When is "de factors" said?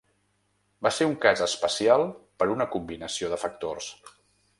3.35-3.91